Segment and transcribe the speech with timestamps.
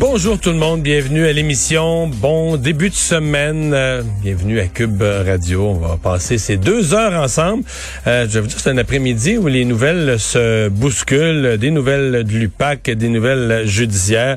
[0.00, 2.08] Bonjour tout le monde, bienvenue à l'émission.
[2.08, 5.68] Bon début de semaine, euh, bienvenue à Cube Radio.
[5.68, 7.62] On va passer ces deux heures ensemble.
[8.08, 12.32] Euh, je vous dire, c'est un après-midi où les nouvelles se bousculent, des nouvelles de
[12.32, 14.36] l'UPAC, des nouvelles judiciaires.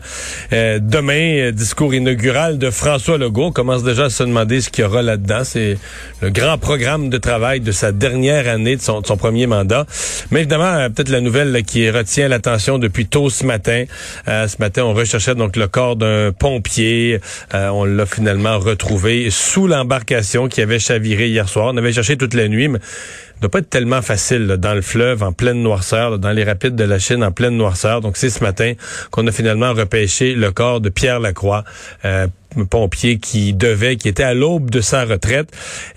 [0.54, 3.46] Euh, demain, discours inaugural de François Legault.
[3.46, 5.44] On commence déjà à se demander ce qu'il y aura là-dedans.
[5.44, 5.80] C'est
[6.22, 9.88] le grand programme de travail de sa dernière année, de son, premier mandat.
[10.30, 13.86] Mais évidemment, peut-être la nouvelle qui retient l'attention depuis tôt ce matin.
[14.28, 17.20] ce matin, on recherchait donc le corps d'un pompier.
[17.54, 21.72] Euh, on l'a finalement retrouvé sous l'embarcation qui avait chaviré hier soir.
[21.74, 24.82] On avait cherché toute la nuit, mais ne doit pas être tellement facile dans le
[24.82, 28.02] fleuve en pleine noirceur, dans les rapides de la Chine en pleine noirceur.
[28.02, 28.74] Donc c'est ce matin
[29.12, 31.64] qu'on a finalement repêché le corps de Pierre Lacroix.
[32.06, 32.28] Euh,
[32.70, 35.50] pompier qui devait, qui était à l'aube de sa retraite.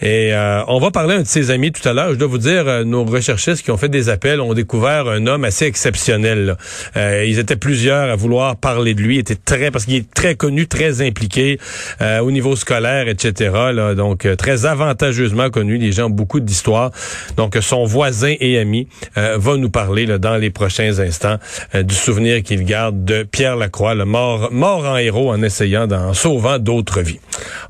[0.03, 2.11] Et euh, on va parler un de ses amis tout à l'heure.
[2.11, 5.27] Je dois vous dire, euh, nos recherchistes qui ont fait des appels ont découvert un
[5.27, 6.57] homme assez exceptionnel.
[6.97, 9.17] Euh, ils étaient plusieurs à vouloir parler de lui.
[9.17, 11.59] Il était très, parce qu'il est très connu, très impliqué
[12.01, 13.51] au niveau scolaire, etc.
[13.97, 15.79] Donc très avantageusement connu.
[15.79, 16.91] Les gens beaucoup d'histoires.
[17.37, 21.37] Donc son voisin et ami va nous parler dans les prochains instants
[21.75, 26.15] du souvenir qu'il garde de Pierre Lacroix, le mort, mort en héros en essayant d'en
[26.15, 27.21] sauver d'autres vies.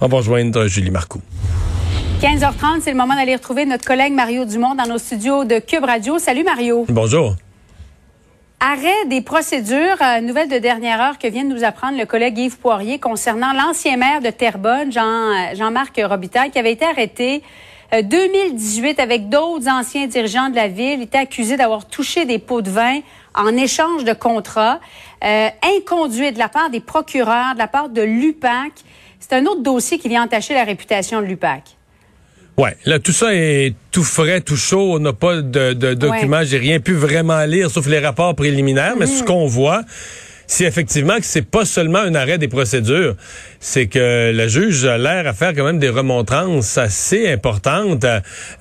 [0.01, 1.23] On va rejoindre Julie Marcoux.
[2.21, 5.85] 15h30, c'est le moment d'aller retrouver notre collègue Mario Dumont dans nos studios de Cube
[5.85, 6.19] Radio.
[6.19, 6.85] Salut Mario.
[6.89, 7.35] Bonjour.
[8.63, 12.37] Arrêt des procédures, euh, nouvelle de dernière heure que vient de nous apprendre le collègue
[12.37, 17.43] Yves Poirier concernant l'ancien maire de Terrebonne, Jean, euh, Jean-Marc Robitaille, qui avait été arrêté
[17.91, 20.99] 2018 euh, avec d'autres anciens dirigeants de la ville.
[20.99, 23.01] Il était accusé d'avoir touché des pots de vin
[23.35, 24.81] en échange de contrats,
[25.25, 28.73] euh, inconduit de la part des procureurs, de la part de l'UPAC.
[29.19, 31.77] C'est un autre dossier qui vient entacher la réputation de l'UPAC.
[32.57, 34.95] Ouais, là tout ça est tout frais, tout chaud.
[34.95, 36.43] On n'a pas de, de documents.
[36.45, 38.97] J'ai rien pu vraiment lire, sauf les rapports préliminaires.
[38.99, 39.27] Mais ce mm.
[39.27, 39.83] qu'on voit,
[40.51, 43.15] c'est effectivement que c'est pas seulement un arrêt des procédures,
[43.61, 48.05] c'est que le juge a l'air à faire quand même des remontrances assez importantes.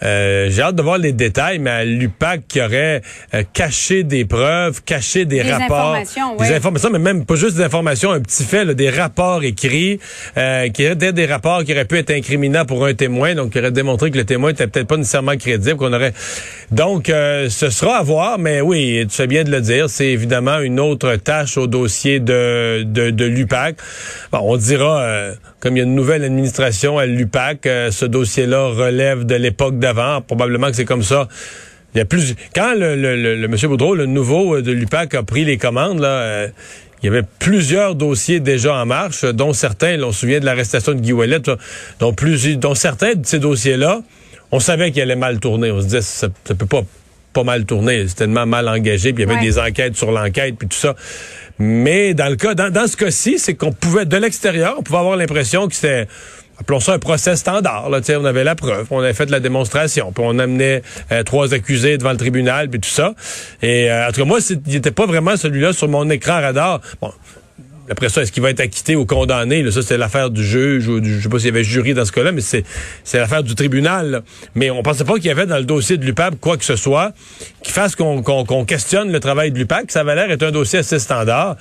[0.03, 3.01] Euh, J'ai hâte de voir les détails, mais à l'UPAC qui aurait
[3.33, 7.57] euh, caché des preuves, caché des, des rapports, informations, des informations, mais même pas juste
[7.57, 9.99] des informations, un petit fait, là, des rapports écrits,
[10.37, 13.57] euh, qui étaient des rapports qui auraient pu être incriminants pour un témoin, donc qui
[13.57, 16.13] auraient démontré que le témoin était peut-être pas nécessairement crédible, qu'on aurait.
[16.69, 20.09] Donc, euh, ce sera à voir, mais oui, tu fais bien de le dire, c'est
[20.09, 23.77] évidemment une autre tâche au dossier de de, l'UPAC.
[24.31, 28.05] Bon, on dira euh, comme il y a une nouvelle administration à l'UPAC, euh, ce
[28.05, 30.21] dossier-là relève de l'époque d'avant.
[30.21, 31.27] Probablement que c'est comme ça.
[31.93, 32.35] Il y a plus.
[32.53, 36.47] Quand le, monsieur Boudreau, le nouveau euh, de l'UPAC, a pris les commandes, là,
[37.01, 40.93] il y avait plusieurs dossiers déjà en marche, dont certains, on se souvient de l'arrestation
[40.93, 41.39] de Guy Ouellet,
[41.99, 42.13] dont,
[42.57, 44.01] dont certains de ces dossiers-là,
[44.51, 45.71] on savait qu'il allait mal tourner.
[45.71, 46.83] On se disait, ça, ça peut pas
[47.33, 50.55] pas mal tourné, c'était tellement mal engagé, puis il y avait des enquêtes sur l'enquête,
[50.57, 50.95] puis tout ça.
[51.59, 54.99] Mais dans le cas, dans, dans ce cas-ci, c'est qu'on pouvait, de l'extérieur, on pouvait
[54.99, 56.07] avoir l'impression que c'était
[56.59, 57.89] appelons ça un procès standard.
[57.89, 60.81] Là, on avait la preuve, on avait fait la démonstration, puis on amenait
[61.11, 63.13] euh, trois accusés devant le tribunal, puis tout ça.
[63.61, 66.81] Et euh, en tout cas, moi, il n'était pas vraiment celui-là sur mon écran radar.
[67.01, 67.11] Bon,
[67.89, 69.63] après ça, est-ce qu'il va être acquitté ou condamné?
[69.63, 71.93] Là, ça, c'est l'affaire du juge ou du, je sais pas s'il y avait jury
[71.93, 72.63] dans ce cas-là, mais c'est,
[73.03, 74.23] c'est l'affaire du tribunal.
[74.55, 76.75] Mais on pensait pas qu'il y avait dans le dossier de l'UPAC quoi que ce
[76.75, 77.13] soit
[77.63, 79.91] qui fasse qu'on, qu'on, questionne le travail de l'UPAC.
[79.91, 81.55] Ça avait l'air être un dossier assez standard.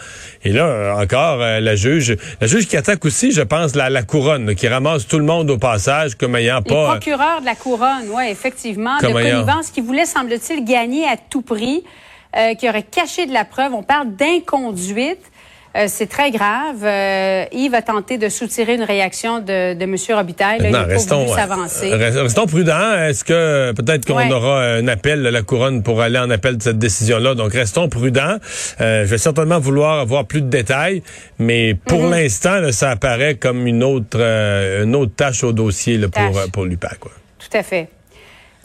[0.44, 3.90] Et là, euh, encore, euh, la juge, la juge qui attaque aussi, je pense, la,
[3.90, 6.94] la couronne, qui ramasse tout le monde au passage comme ayant pas...
[6.94, 11.42] Le procureur de la couronne, oui, effectivement, de connivence qui voulait, semble-t-il, gagner à tout
[11.42, 11.82] prix,
[12.36, 13.72] euh, qui aurait caché de la preuve.
[13.74, 15.22] On parle d'inconduite.
[15.78, 16.82] Euh, c'est très grave.
[16.82, 19.96] Euh, Yves a tenté de soutirer une réaction de, de M.
[20.10, 20.60] Robitaille.
[20.64, 21.94] il restons, s'avancer.
[21.94, 22.94] restons prudents.
[22.94, 26.62] Est-ce que peut-être qu'on aura un appel de la couronne pour aller en appel de
[26.62, 27.34] cette décision-là?
[27.34, 28.38] Donc, restons prudents.
[28.80, 31.02] Euh, je vais certainement vouloir avoir plus de détails,
[31.38, 32.10] mais pour mhm.
[32.10, 36.98] l'instant, ça apparaît comme une autre, une autre tâche au dossier là, pour, pour l'UPAC.
[37.00, 37.88] Tout à fait.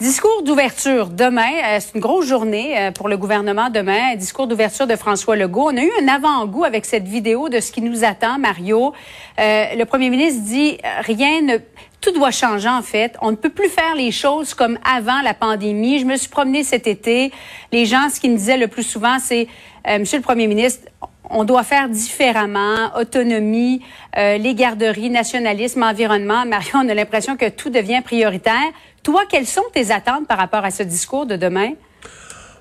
[0.00, 4.16] Discours d'ouverture demain, euh, c'est une grosse journée euh, pour le gouvernement demain.
[4.16, 5.70] Discours d'ouverture de François Legault.
[5.72, 8.92] On a eu un avant-goût avec cette vidéo de ce qui nous attend, Mario.
[9.38, 11.58] Euh, le premier ministre dit rien ne
[12.00, 13.16] tout doit changer en fait.
[13.22, 16.00] On ne peut plus faire les choses comme avant la pandémie.
[16.00, 17.30] Je me suis promenée cet été.
[17.70, 19.46] Les gens, ce qu'ils me disaient le plus souvent, c'est
[19.86, 20.88] Monsieur le Premier ministre,
[21.28, 23.82] on doit faire différemment, autonomie,
[24.16, 26.46] les garderies, nationalisme, environnement.
[26.46, 28.72] Mario, on a l'impression que tout devient prioritaire.
[29.04, 31.70] Toi, quelles sont tes attentes par rapport à ce discours de demain?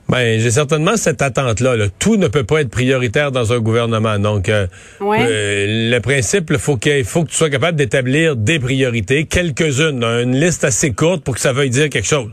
[0.10, 1.78] Ben, j'ai certainement cette attente-là.
[1.78, 1.86] là.
[1.98, 4.20] Tout ne peut pas être prioritaire dans un gouvernement.
[4.20, 4.68] Donc, euh,
[5.00, 5.20] Ouais.
[5.22, 10.04] euh, le principe, il faut, qu'il faut que tu sois capable d'établir des priorités, quelques-unes,
[10.04, 12.30] une liste assez courte pour que ça veuille dire quelque chose.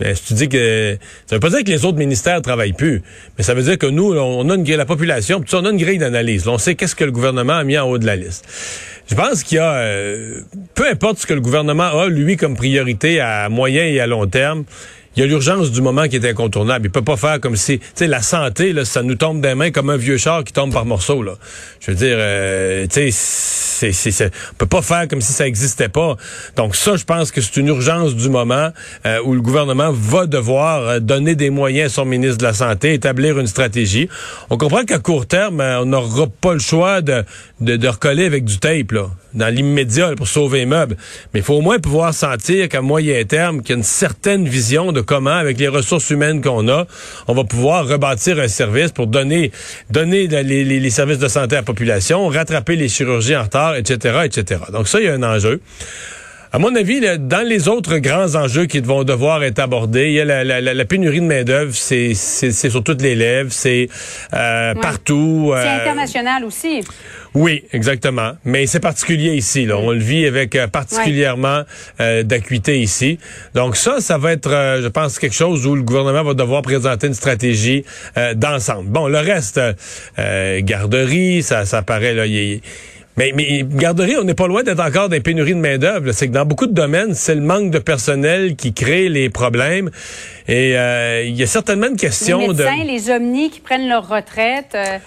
[0.00, 0.96] Mais si tu dis que
[1.26, 3.02] ça veut pas dire que les autres ministères travaillent plus,
[3.36, 5.70] mais ça veut dire que nous, on a une grille, la population, puis on a
[5.70, 6.46] une grille d'analyse.
[6.48, 8.46] On sait qu'est-ce que le gouvernement a mis en haut de la liste.
[9.10, 10.42] Je pense qu'il y a, euh,
[10.74, 14.26] peu importe ce que le gouvernement a, lui, comme priorité à moyen et à long
[14.26, 14.64] terme,
[15.18, 16.86] il y a l'urgence du moment qui est incontournable.
[16.86, 19.56] Il peut pas faire comme si, tu sais, la santé, là, ça nous tombe des
[19.56, 21.32] mains comme un vieux char qui tombe par morceaux, là.
[21.80, 23.10] Je veux dire, euh, tu sais,
[23.92, 26.16] c'est, peut pas faire comme si ça existait pas.
[26.54, 28.70] Donc ça, je pense que c'est une urgence du moment
[29.06, 32.52] euh, où le gouvernement va devoir euh, donner des moyens à son ministre de la
[32.52, 34.08] Santé, établir une stratégie.
[34.50, 37.24] On comprend qu'à court terme, euh, on n'aura pas le choix de,
[37.60, 40.96] de, de recoller avec du tape, là, dans l'immédiat, pour sauver les meubles.
[41.34, 44.46] Mais il faut au moins pouvoir sentir qu'à moyen terme, qu'il y a une certaine
[44.46, 46.86] vision de comment, avec les ressources humaines qu'on a,
[47.26, 49.50] on va pouvoir rebâtir un service pour donner,
[49.90, 54.60] donner les services de santé à la population, rattraper les chirurgies en retard, etc., etc.
[54.72, 55.60] Donc ça, il y a un enjeu.
[56.50, 60.12] À mon avis, là, dans les autres grands enjeux qui vont devoir être abordés, il
[60.14, 63.14] y a la, la- la- la pénurie de main-d'œuvre, c'est c'est- c'est sur toutes les
[63.14, 63.88] lèvres, c'est
[64.32, 65.52] euh, partout.
[65.54, 66.80] C'est euh, international aussi.
[67.34, 68.32] oui, exactement.
[68.46, 69.66] Mais c'est particulier ici.
[69.66, 69.76] Là.
[69.76, 71.64] On le vit avec euh, particulièrement
[72.00, 73.18] euh, d'acuité ici.
[73.54, 76.62] Donc ça, ça va être, euh, je pense, quelque chose où le gouvernement va devoir
[76.62, 77.84] présenter une stratégie
[78.16, 78.88] euh, d'ensemble.
[78.88, 79.60] Bon, le reste,
[80.60, 82.26] garderie, ça, ça paraît là.
[82.26, 82.60] il est-
[83.18, 86.12] mais, mais garderie, on n'est pas loin d'être encore des pénuries de main-d'œuvre.
[86.12, 89.90] C'est que dans beaucoup de domaines, c'est le manque de personnel qui crée les problèmes.
[90.46, 92.62] Et euh, il y a certainement une Les question de.
[92.64, 94.72] médecins, les omnis qui prennent leur retraite.
[94.74, 94.98] euh,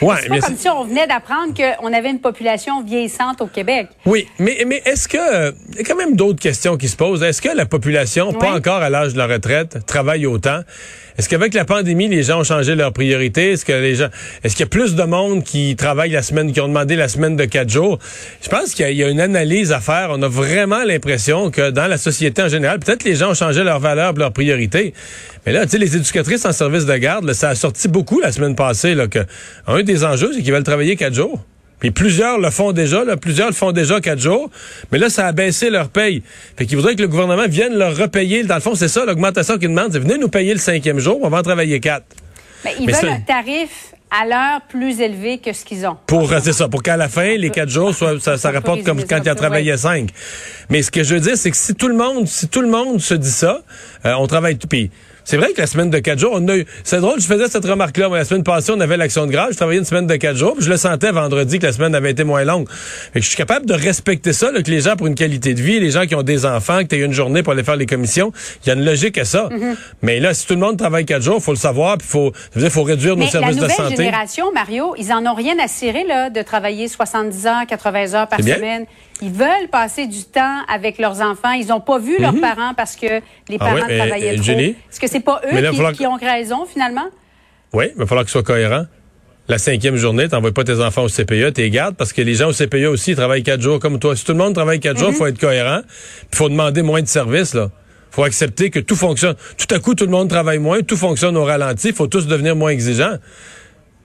[0.00, 3.46] Ouais, c'est pas mais comme si on venait d'apprendre qu'on avait une population vieillissante au
[3.46, 3.88] Québec.
[4.06, 7.24] Oui, mais, mais est-ce que il y a quand même d'autres questions qui se posent?
[7.24, 10.60] Est-ce que la population, pas encore à l'âge de la retraite, travaille autant?
[11.20, 13.50] Est-ce qu'avec la pandémie, les gens ont changé leurs priorités?
[13.52, 14.08] Est-ce que les gens
[14.42, 17.08] est-ce qu'il y a plus de monde qui travaille la semaine, qui ont demandé la
[17.08, 17.98] semaine de quatre jours?
[18.42, 20.08] Je pense qu'il y a- une analyse à faire.
[20.12, 23.62] On a vraiment l'impression que dans la société en général, peut-être les gens ont changé
[23.62, 24.94] leurs valeurs, leurs priorités.
[25.44, 28.18] Mais là, tu sais, les éducatrices en service de garde, là, ça a sorti beaucoup
[28.20, 29.18] la semaine passée, là, que
[29.66, 31.38] un des enjeux, c'est qu'ils veulent travailler quatre jours.
[31.80, 34.50] Puis plusieurs le font déjà, là, plusieurs le font déjà quatre jours,
[34.92, 36.22] mais là, ça a baissé leur paye.
[36.56, 38.44] Fait qu'ils voudraient que le gouvernement vienne leur repayer.
[38.44, 41.18] Dans le fond, c'est ça, l'augmentation qu'ils demandent, c'est venez nous payer le cinquième jour,
[41.22, 42.04] on va en travailler quatre.
[42.64, 45.96] Mais ils Mais veulent un tarif à l'heure plus élevé que ce qu'ils ont.
[46.06, 48.82] Pour, euh, c'est ça, pour qu'à la fin, les quatre jours, soient, ça, ça rapporte
[48.82, 50.10] comme quand ça il a un peu, travaillé cinq.
[50.68, 52.68] Mais ce que je veux dire, c'est que si tout le monde, si tout le
[52.68, 53.62] monde se dit ça,
[54.04, 54.68] euh, on travaille tout.
[54.68, 54.90] Puis
[55.30, 56.66] c'est vrai que la semaine de quatre jours, on a eu.
[56.82, 58.08] C'est drôle, je faisais cette remarque-là.
[58.08, 59.52] La semaine passée, on avait l'action de grâce.
[59.52, 60.54] Je travaillais une semaine de quatre jours.
[60.56, 62.68] Puis je le sentais vendredi que la semaine avait été moins longue.
[62.68, 65.54] Fait que je suis capable de respecter ça, là, que les gens pour une qualité
[65.54, 67.76] de vie, les gens qui ont des enfants, que tu une journée pour aller faire
[67.76, 68.32] les commissions,
[68.64, 69.48] il y a une logique à ça.
[69.52, 69.76] Mm-hmm.
[70.02, 72.68] Mais là, si tout le monde travaille quatre jours, faut le savoir, puis faut, dire,
[72.68, 73.96] faut réduire nos Mais la services de nouvelle santé.
[73.98, 78.26] génération, Mario, ils en ont rien à cirer là, de travailler 70 heures, 80 heures
[78.26, 78.84] par semaine.
[79.22, 81.52] Ils veulent passer du temps avec leurs enfants.
[81.52, 83.58] Ils n'ont pas vu leurs parents parce que les Mhm.
[83.60, 84.58] Ah parents mais, travaillaient euh, trop.
[84.58, 87.08] Est-ce que c'est pas eux Mais là, qui, falloir qui ont raison finalement?
[87.72, 88.86] Oui, il va falloir que ce soit cohérent.
[89.48, 92.50] La cinquième journée, t'envoies pas tes enfants au CPE, t'es gardes, parce que les gens
[92.50, 94.14] au CPE aussi ils travaillent quatre jours comme toi.
[94.14, 95.80] Si tout le monde travaille quatre jours, il faut être cohérent.
[96.32, 97.70] Il faut demander moins de services, là.
[98.12, 99.34] faut accepter que tout fonctionne.
[99.56, 102.28] Tout à coup, tout le monde travaille moins, tout fonctionne au ralenti, il faut tous
[102.28, 103.16] devenir moins exigeants.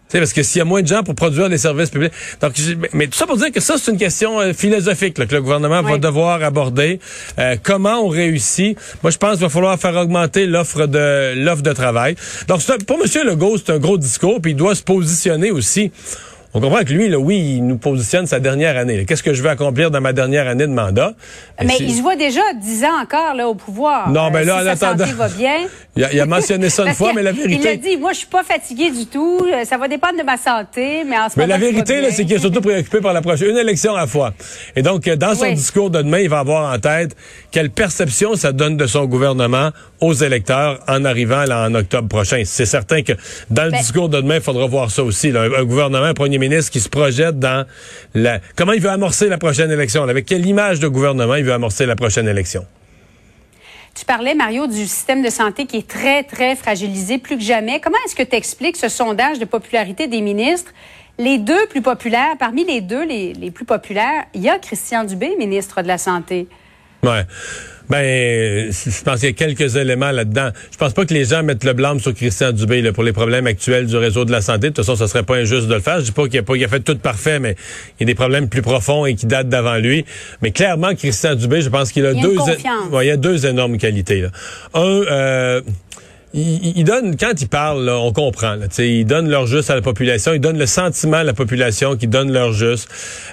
[0.08, 2.12] Sais, parce que s'il y a moins de gens pour produire les services publics.
[2.40, 2.54] Donc,
[2.94, 5.42] mais- tout ça pour dire que ça, c'est une question euh, philosophique là, que le
[5.42, 7.00] gouvernement va devoir aborder.
[7.40, 8.78] Euh, comment on réussit?
[9.02, 12.16] Moi, je pense qu'il va falloir faire augmenter l'offre de l'offre de travail.
[12.48, 13.28] Donc, un- pour M.
[13.28, 15.92] Legault, c'est un gros discours, puis il doit se positionner aussi.
[16.58, 19.04] On comprend que lui, là, oui, il nous positionne sa dernière année.
[19.06, 21.12] Qu'est-ce que je vais accomplir dans ma dernière année de mandat?
[21.62, 24.10] Mais il se voit déjà 10 ans encore là, au pouvoir.
[24.10, 25.56] Non, ben là, si en attendant- santé va bien.
[25.98, 27.68] il, a, il a mentionné ça une fois, mais la Il vérité...
[27.72, 29.42] a dit, moi, je suis pas fatigué du tout.
[29.52, 32.24] euh, Ça va dépendre de ma santé, mais en ce Mais moment, la vérité, c'est
[32.24, 34.34] qu'il est surtout préoccupé par la prochaine, une élection à la fois.
[34.78, 35.56] Et donc, euh, dans son Oui.
[35.56, 37.18] discours de demain, il va avoir en tête
[37.52, 42.44] quelle perception ça donne de son gouvernement aux électeurs en arrivant là, en octobre prochain.
[42.46, 43.12] C'est certain que
[43.50, 45.32] dans le Ben- discours de demain, il faudra voir ça aussi.
[45.34, 45.42] là.
[45.42, 47.66] Un, un gouvernement, un premier ministre qui se projette dans
[48.14, 48.40] la...
[48.56, 50.04] Comment il veut amorcer la prochaine élection?
[50.04, 52.66] Avec quelle image de gouvernement il veut amorcer la prochaine élection?
[53.96, 57.80] Tu parlais, Mario, du système de santé qui est très, très fragilisé, plus que jamais.
[57.80, 60.72] Comment est-ce que tu expliques ce sondage de popularité des ministres?
[61.18, 65.06] Les deux plus populaires, parmi les deux les, les plus populaires, il y a Christian
[65.06, 66.48] Dubé, ministre de la Santé.
[67.04, 67.24] Ouais.
[67.90, 70.50] Ben, je pense qu'il y a quelques éléments là-dedans.
[70.72, 73.14] Je pense pas que les gens mettent le blâme sur Christian Dubé là, pour les
[73.14, 74.70] problèmes actuels du réseau de la santé.
[74.70, 76.00] De toute façon, ce serait pas injuste de le faire.
[76.00, 77.56] Je dis pas qu'il a, a fait tout parfait, mais
[78.00, 80.06] il y a des problèmes plus profonds et qui datent d'avant lui.
[80.42, 82.38] Mais clairement, Christian Dubé, je pense qu'il a Il y a deux.
[82.92, 84.22] Ouais, il a deux énormes qualités.
[84.22, 84.30] Là.
[84.74, 85.62] Un, euh,
[86.38, 88.56] il, donne, quand il parle, on comprend.
[88.56, 91.96] Là, il donne leur juste à la population, il donne le sentiment à la population
[91.96, 92.90] qui donne leur juste.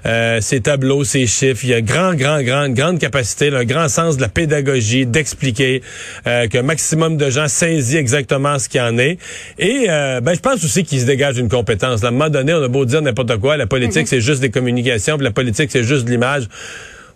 [0.07, 3.89] Euh, ses tableaux, ses chiffres, il y a grand, grand, grand, grande capacité, un grand
[3.89, 5.83] sens de la pédagogie, d'expliquer
[6.29, 9.19] euh, qu'un maximum de gens saisit exactement ce qu'il y en est.
[9.59, 12.05] Et euh, ben, je pense aussi qu'il se dégage une compétence.
[12.05, 14.11] À un moment donné, on a beau dire n'importe quoi, la politique, mm-hmm.
[14.11, 16.47] c'est juste des communications, puis la politique, c'est juste de l'image.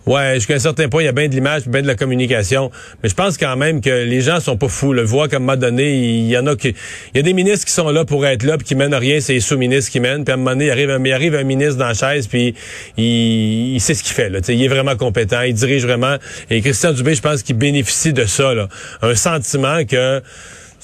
[0.07, 2.71] Ouais, jusqu'à un certain point, il y a bien de l'image, bien de la communication.
[3.03, 4.93] Mais je pense quand même que les gens sont pas fous.
[4.93, 7.67] Le voient comme m'a donné, il y en a qui, il y a des ministres
[7.67, 10.25] qui sont là pour être là, puis qui mènent rien, c'est les sous-ministres qui mènent.
[10.25, 12.29] Puis à un moment donné, il arrive, un, il arrive un ministre dans la chaise,
[12.29, 12.55] puis
[12.97, 14.29] il, il sait ce qu'il fait.
[14.29, 14.39] Là.
[14.49, 16.17] il est vraiment compétent, il dirige vraiment.
[16.51, 18.69] Et Christian Dubé, je pense qu'il bénéficie de ça, là.
[19.03, 20.23] un sentiment que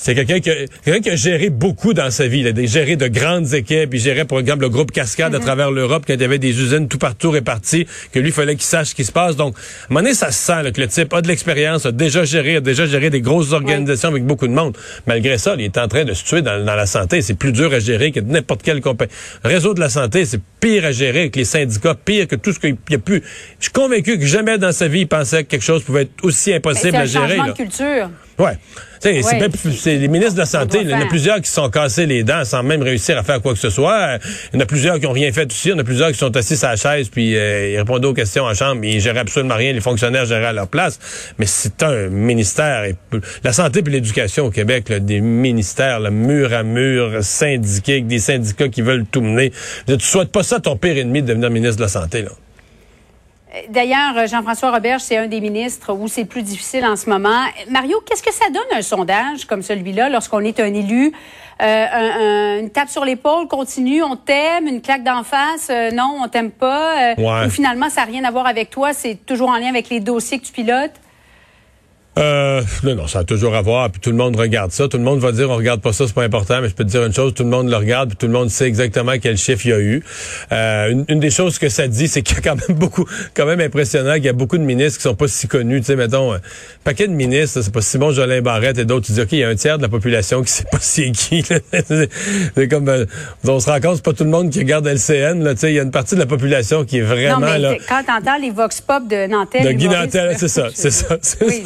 [0.03, 2.41] c'est quelqu'un qui, a, qui a géré beaucoup dans sa vie.
[2.41, 3.91] Il a géré de grandes équipes.
[3.93, 5.45] Il gérait, par exemple, le groupe Cascade à mhm.
[5.45, 8.57] travers l'Europe quand il y avait des usines tout partout réparties, que lui, il fallait
[8.57, 9.37] qu'il sache ce qui se passe.
[9.37, 11.93] Donc, à un moment donné, ça se sent que le type a de l'expérience, a
[11.93, 14.77] déjà géré, a déjà géré des grosses organisations avec beaucoup de monde.
[15.07, 17.23] Malgré ça, il est en train de se tuer dans, la santé.
[17.23, 19.13] C'est plus dur à gérer que n'importe quelle compagnie.
[19.45, 22.59] Réseau de la santé, c'est pire à gérer avec les syndicats, pire que tout ce
[22.59, 23.23] qu'il y a pu.
[23.61, 26.25] Je suis convaincu que jamais dans sa vie, il pensait que quelque chose pouvait être
[26.25, 27.29] aussi impossible à gérer.
[27.29, 28.11] C'est un changement de culture.
[28.39, 28.59] Ouais.
[29.01, 30.79] C'est les ministres de la Santé.
[30.83, 33.25] Il y en a plusieurs qui se sont cassés les dents sans même réussir à
[33.25, 34.19] faire quoi que ce soit.
[34.53, 35.69] Il y en a plusieurs qui ont rien fait aussi.
[35.69, 38.07] Il y en a plusieurs qui sont assis à la chaise puis euh, ils répondaient
[38.07, 38.85] aux questions en chambre.
[38.85, 39.73] Ils géraient absolument rien.
[39.73, 41.01] Les fonctionnaires géraient à leur place.
[41.39, 42.85] Mais c'est un ministère.
[43.43, 48.69] la santé et l'éducation au Québec, des ministères, là, mur à mur, syndiqués, des syndicats
[48.69, 49.53] qui veulent tout mener.
[49.89, 52.23] Tu souhaites pas ça ton pire ennemi de devenir ministre de la Santé.
[52.23, 52.31] Là.
[53.69, 57.45] D'ailleurs, Jean-François Roberge, c'est un des ministres où c'est plus difficile en ce moment.
[57.69, 61.13] Mario, qu'est-ce que ça donne un sondage comme celui-là lorsqu'on est un élu?
[61.61, 66.29] Euh, une tape sur l'épaule, continue, on t'aime, une claque d'en face, euh, non, on
[66.29, 67.13] t'aime pas.
[67.19, 69.89] Euh, ou finalement, ça n'a rien à voir avec toi, c'est toujours en lien avec
[69.89, 70.93] les dossiers que tu pilotes?
[72.19, 73.91] Euh, non, non, ça a toujours à voir.
[73.91, 74.87] Puis tout le monde regarde ça.
[74.87, 76.61] Tout le monde va dire on regarde pas ça, c'est pas important.
[76.61, 78.33] Mais je peux te dire une chose, tout le monde le regarde, puis tout le
[78.33, 80.05] monde sait exactement quel chiffre il y a eu.
[80.53, 83.47] Euh, une, des choses que ça dit, c'est qu'il y a quand même beaucoup, quand
[83.47, 85.81] même impressionnant qu'il y a beaucoup de ministres qui sont pas si connus.
[85.81, 86.41] Tu sais, mettons, un
[86.85, 89.07] paquet de ministres, c'est pas Simon Jolin Barrette et d'autres.
[89.07, 91.11] Tu dis ok, il y a un tiers de la population qui sait pas c'est
[91.13, 91.43] qui.
[92.55, 93.07] c'est comme euh,
[93.49, 95.43] on se rend compte, c'est pas tout le monde qui regarde LCN.
[95.43, 97.47] Là, tu sais, il y a une partie de la population qui est vraiment non,
[97.47, 97.75] mais là.
[97.89, 101.63] Quand t'entends les vox pop de Nantel, de Guy Nantel, c'est ça, c'est ça, c'est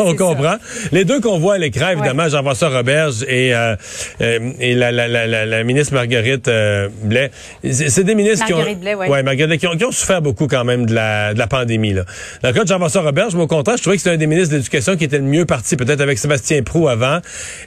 [0.92, 3.76] Les deux qu'on voit à l'écran, évidemment, Jean-François Roberge et, euh,
[4.20, 7.30] euh, et la, la, la, la, ministre Marguerite euh, Blais.
[7.70, 9.22] C'est des ministres qui ont, Blais, ouais.
[9.22, 11.94] Marguerite, qui, ont, qui ont souffert beaucoup quand même de la, de la pandémie.
[11.94, 12.04] Là.
[12.42, 14.50] Dans le cas de Jean-François Roberge, au contraire, je trouvais que c'était un des ministres
[14.52, 17.20] de l'Éducation qui était le mieux parti, peut-être avec Sébastien Prou avant.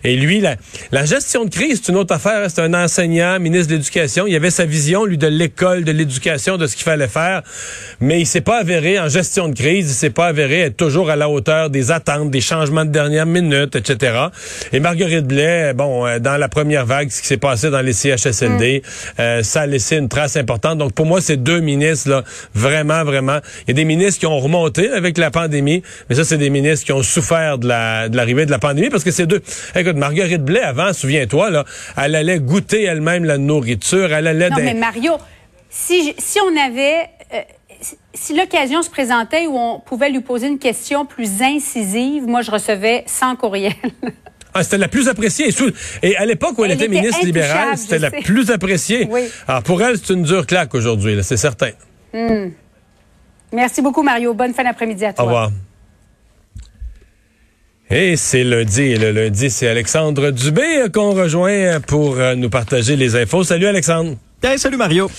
[0.03, 0.55] Et lui, la,
[0.91, 2.49] la gestion de crise, c'est une autre affaire.
[2.49, 4.27] C'est un enseignant, ministre de l'Éducation.
[4.27, 7.41] Il avait sa vision, lui, de l'école, de l'éducation, de ce qu'il fallait faire.
[7.99, 11.09] Mais il s'est pas avéré en gestion de crise, il s'est pas avéré être toujours
[11.09, 14.27] à la hauteur des attentes, des changements de dernière minute, etc.
[14.73, 17.93] Et Marguerite Blais, bon, euh, dans la première vague, ce qui s'est passé dans les
[17.93, 19.21] CHSLD, mm.
[19.21, 20.77] euh, ça a laissé une trace importante.
[20.77, 22.23] Donc pour moi, ces deux ministres là,
[22.53, 26.23] vraiment, vraiment, il y a des ministres qui ont remonté avec la pandémie, mais ça,
[26.23, 29.11] c'est des ministres qui ont souffert de la de l'arrivée de la pandémie parce que
[29.11, 29.41] ces deux.
[29.75, 31.65] Écoute, Marguerite Blais avant, souviens-toi là,
[31.97, 34.49] elle allait goûter elle-même la nourriture, elle allait.
[34.49, 35.13] Non, mais Mario,
[35.69, 37.41] si si on avait euh,
[38.13, 42.51] si l'occasion se présentait où on pouvait lui poser une question plus incisive, moi, je
[42.51, 43.73] recevais 100 courriels.
[44.51, 45.53] Ah, c'était la plus appréciée.
[46.01, 49.07] Et à l'époque où elle, était, ministre libérale, c'était la plus appréciée.
[49.07, 49.29] Oui.
[49.47, 51.69] Alors, pour elle, c'est une dure claque aujourd'hui, c'est certain.
[52.13, 52.49] Hmm.
[53.53, 54.33] Merci beaucoup, Mario.
[54.33, 55.23] Bonne fin d'après-midi à toi.
[55.23, 55.51] Au revoir.
[57.91, 58.81] Et c'est lundi.
[58.81, 63.43] Et le lundi, c'est Alexandre Dubé qu'on rejoint pour euh, nous partager les infos.
[63.43, 64.15] Salut, Alexandre
[64.57, 65.09] salut Mario.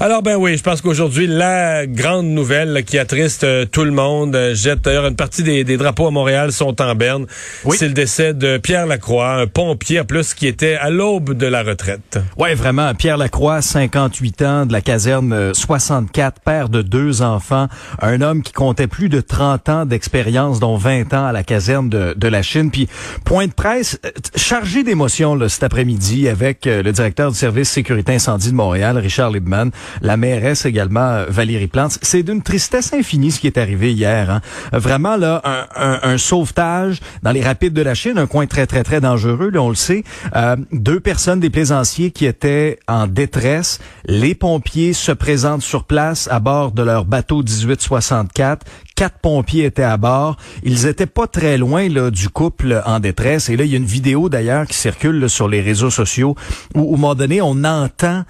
[0.00, 4.36] Alors ben oui, je pense qu'aujourd'hui la grande nouvelle qui attriste euh, tout le monde,
[4.36, 7.26] euh, jette d'ailleurs une partie des, drapeaux à Montréal sont en berne.
[7.70, 11.46] C'est le décès de Pierre Lacroix, un pompier en plus qui était à l'aube de
[11.46, 12.18] la retraite.
[12.36, 17.66] Ouais, vraiment Pierre Lacroix, 58 ans de la caserne 64, euh, père de deux enfants,
[18.00, 21.88] un homme qui comptait plus de 30 ans d'expérience dont 20 ans à la caserne
[21.88, 22.88] de, de la Chine puis
[23.24, 23.98] point de presse
[24.36, 29.70] chargé d'émotions cet après-midi avec le directeur du service sécurité incendie de Montréal Richard Libman,
[30.00, 31.98] la mairesse également, Valérie Plante.
[32.02, 34.30] C'est d'une tristesse infinie ce qui est arrivé hier.
[34.30, 34.40] Hein.
[34.72, 35.42] Vraiment, là,
[35.76, 39.62] un, sauvetage dans les rapides de la Chine, un coin très, très, très dangereux, là,
[39.62, 40.04] on le sait.
[40.34, 43.78] Euh, deux personnes des plaisanciers qui étaient en détresse.
[44.04, 48.66] Les pompiers se présentent sur place à bord de leur bateau 1864
[48.98, 50.36] Quatre pompiers étaient à bord.
[50.64, 53.48] Ils étaient pas très loin là, du couple en détresse.
[53.48, 56.34] Et là, il y a une vidéo d'ailleurs qui circule sur les réseaux sociaux
[56.74, 58.24] où, au moment donné, on entend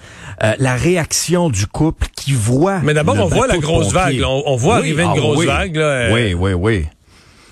[0.44, 2.80] euh, la réaction du couple qui voit.
[2.80, 4.22] Mais d'abord, on voit la grosse vague.
[4.22, 5.76] On, voit arriver une ah grosse vague.
[5.76, 6.12] Là, euh.
[6.12, 6.87] Oui, oui, oui.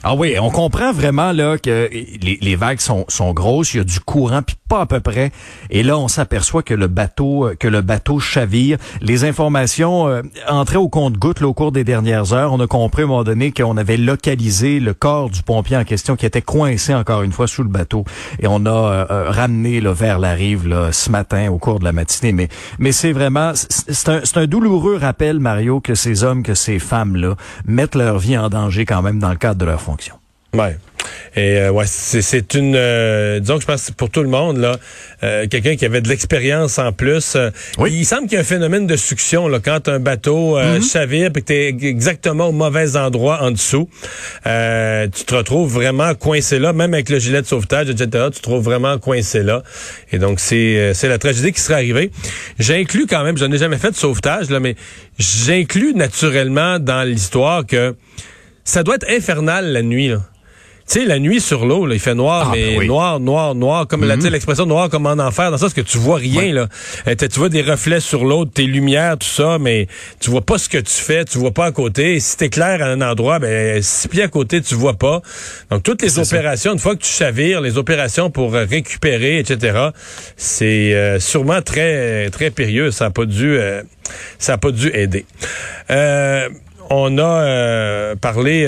[0.09, 3.85] Ah oui, on comprend vraiment là que les, vagues sont, sont grosses, il y a
[3.85, 5.33] du courant puis pas à peu près.
[5.69, 8.79] Et là, on s'aperçoit que le bateau que le bateau chavire.
[9.01, 12.53] Les informations euh, entraient au compte-goutte au cours des dernières heures.
[12.53, 15.83] On a compris à un moment donné qu'on avait localisé le corps du pompier en
[15.83, 18.05] question qui était coincé encore une fois sous le bateau
[18.39, 21.85] et on a euh, euh, ramené là, vers la rive ce matin au cours de
[21.85, 22.31] la matinée.
[22.31, 22.49] Mais
[22.79, 27.17] mais c'est vraiment c'est un, un douloureux rappel Mario que ces hommes que ces femmes
[27.17, 27.35] là
[27.65, 29.96] mettent leur vie en danger quand même dans le cadre de leur fonction.
[30.55, 30.77] Ouais.
[31.37, 34.77] Et euh, ouais, c'est une euh, disons que je pense pour tout le monde là,
[35.23, 37.37] euh, quelqu'un qui avait de l'expérience en plus.
[37.79, 37.93] Oui.
[37.93, 40.91] Il semble qu'il y a un phénomène de succion là quand un bateau mm-hmm.
[40.91, 43.89] chavire puis que t'es exactement au mauvais endroit en dessous,
[44.45, 48.29] tu te retrouves vraiment coincé là, même avec le gilet de sauvetage, etc.
[48.33, 49.63] Tu te trouves vraiment coincé là.
[50.13, 52.11] Et donc c'est c'est la tragédie qui serait arrivée.
[52.59, 54.75] J'inclus quand même, je n'ai jamais fait de sauvetage là, mais
[55.19, 57.95] j'inclus naturellement dans l'histoire que
[58.67, 60.21] ça doit être infernal la nuit là.
[60.89, 63.89] Tu sais, la nuit sur l'eau, il fait noir, ah, mais ben noir, noir, noir,
[63.89, 66.69] comme mm l'expression noir comme en enfer, dans ça, parce que tu vois rien, là.
[67.09, 69.89] Euh, tu vois des reflets sur l'eau, tes lumières, tout ça, mais
[70.21, 72.15] tu vois pas ce que tu fais, tu vois pas à côté.
[72.15, 75.23] Et si clair à un endroit, ben, six pieds à côté, tu vois pas.
[75.73, 79.89] Donc, toutes les opérations, une fois que tu chavires, les opérations pour récupérer, etc.,
[80.37, 82.93] c'est euh, sûrement très, très périlleux.
[82.93, 83.83] Ça a pas dû, euh,
[84.39, 85.27] ça a pas dû aider.
[86.91, 88.67] On a parlé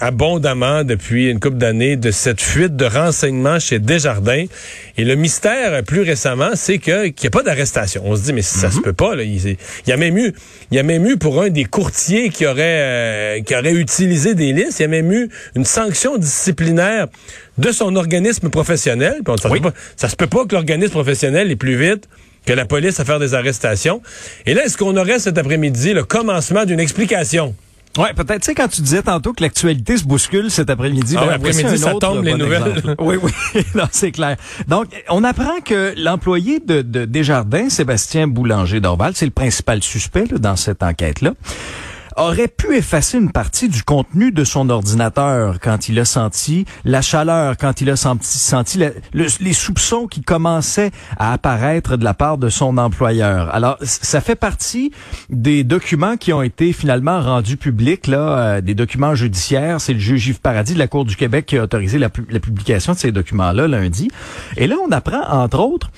[0.00, 4.44] abondamment depuis une couple d'années de cette fuite de renseignements chez Desjardins.
[4.96, 8.02] Et le mystère, plus récemment, c'est que qu'il n'y a pas d'arrestation.
[8.04, 8.82] On se dit, mais ça se mhm.
[8.82, 9.16] peut pas.
[9.16, 9.22] Là.
[9.24, 10.32] Il, y a même eu,
[10.70, 14.34] il y a même eu pour un des courtiers qui aurait, euh, qui aurait utilisé
[14.34, 17.06] des listes, il y a même eu une sanction disciplinaire
[17.58, 19.20] de son organisme professionnel.
[19.26, 22.08] ça, se peut ça se peut pas que l'organisme professionnel est plus vite
[22.48, 24.00] que la police à faire des arrestations.
[24.46, 27.54] Et là, est-ce qu'on aurait cet après-midi le commencement d'une explication?
[27.98, 31.26] Ouais, peut-être, tu sais, quand tu disais tantôt que l'actualité se bouscule cet après-midi, ah,
[31.26, 32.96] ben, après-midi, ça tombe les nouvelles.
[33.00, 33.32] oui, oui,
[33.90, 34.36] c'est clair.
[34.66, 40.24] Donc, on apprend que l'employé de, de Desjardins, Sébastien Boulanger d'Orval, c'est le principal suspect
[40.40, 41.32] dans cette enquête-là,
[42.16, 47.02] aurait pu effacer une partie du contenu de son ordinateur quand il a senti la
[47.02, 48.80] chaleur, quand il a senti, senti
[49.12, 53.54] les soupçons qui commençaient à apparaître de la part de son employeur.
[53.54, 54.92] Alors, ça fait partie
[55.30, 59.80] des documents qui ont été finalement rendus publics, là, euh, des documents judiciaires.
[59.80, 62.92] C'est le juge Yves Paradis de la Cour du Québec qui a autorisé la, publication
[62.92, 64.10] de ces documents-là lundi.
[64.56, 65.90] Et là, on apprend, entre autres,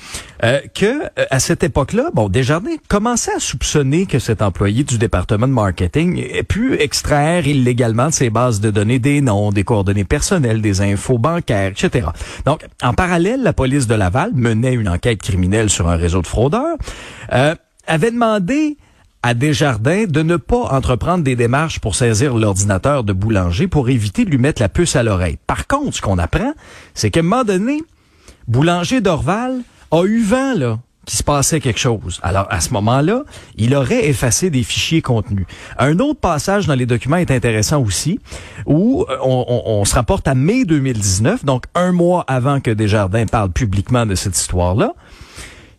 [0.42, 4.98] euh, que euh, à cette époque-là, bon, Desjardins commençait à soupçonner que cet employé du
[4.98, 6.09] département de marketing
[6.48, 11.18] pu extraire illégalement de ses bases de données des noms, des coordonnées personnelles, des infos
[11.18, 12.08] bancaires, etc.
[12.46, 16.26] Donc, en parallèle, la police de Laval menait une enquête criminelle sur un réseau de
[16.26, 16.76] fraudeurs,
[17.32, 17.54] euh,
[17.86, 18.76] avait demandé
[19.22, 24.24] à Desjardins de ne pas entreprendre des démarches pour saisir l'ordinateur de Boulanger pour éviter
[24.24, 25.38] de lui mettre la puce à l'oreille.
[25.46, 26.54] Par contre, ce qu'on apprend,
[26.94, 27.82] c'est qu'à un moment donné,
[28.48, 30.78] Boulanger d'Orval a eu vent, là,
[31.16, 32.20] se passait quelque chose.
[32.22, 33.22] Alors, à ce moment-là,
[33.56, 35.46] il aurait effacé des fichiers contenus.
[35.78, 38.20] Un autre passage dans les documents est intéressant aussi,
[38.66, 43.50] où euh, on, se rapporte à mai 2019, donc un mois avant que Desjardins parle
[43.50, 44.92] publiquement de cette histoire-là.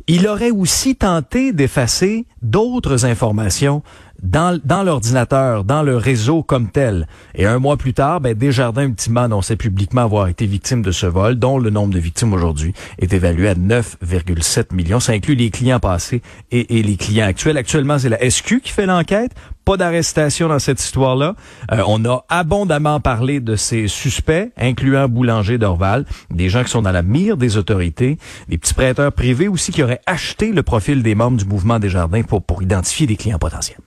[0.07, 3.83] Il aurait aussi tenté d'effacer d'autres informations
[4.23, 7.07] dans, dans l'ordinateur, dans le réseau comme tel.
[7.35, 11.05] Et un mois plus tard, ben, Desjardins ultimement annonçait publiquement avoir été victime de ce
[11.05, 14.99] vol, dont le nombre de victimes aujourd'hui est évalué à 9,7 millions.
[14.99, 17.57] Ça inclut les clients passés et, et les clients actuels.
[17.57, 19.31] Actuellement, c'est la SQ qui fait l'enquête.
[19.65, 21.35] Pas d'arrestation dans cette histoire-là.
[21.71, 26.81] Euh, on a abondamment parlé de ces suspects, incluant Boulanger d'Orval, des gens qui sont
[26.81, 28.17] dans la mire des autorités,
[28.49, 32.23] des petits prêteurs privés aussi qui auraient acheté le profil des membres du mouvement Desjardins
[32.23, 33.77] pour, pour identifier des clients potentiels.